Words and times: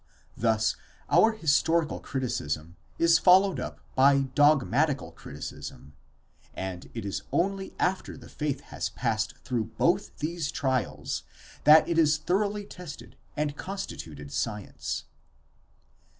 Thus 0.35 0.75
our 1.11 1.33
historical 1.33 1.99
criticism 1.99 2.75
is 2.97 3.19
followed 3.19 3.59
up 3.59 3.81
by 3.93 4.21
dogmatical 4.33 5.11
criticism, 5.11 5.93
and 6.55 6.89
it 6.95 7.05
is 7.05 7.21
only 7.31 7.75
after 7.77 8.17
the 8.17 8.27
faith 8.27 8.61
has 8.73 8.89
passed 8.89 9.37
through 9.43 9.65
both 9.77 10.17
these 10.17 10.51
trials, 10.51 11.21
that 11.65 11.87
it 11.87 11.99
is 11.99 12.17
thoroughly 12.17 12.65
tested 12.65 13.15
and 13.37 13.55
consti 13.55 13.95
tuted 14.11 14.31
science. 14.31 15.03